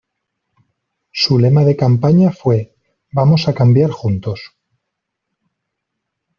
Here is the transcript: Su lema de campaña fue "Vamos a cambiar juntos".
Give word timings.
Su 1.11 1.37
lema 1.37 1.63
de 1.63 1.75
campaña 1.77 2.31
fue 2.31 2.73
"Vamos 3.11 3.47
a 3.47 3.53
cambiar 3.53 3.91
juntos". 3.91 4.55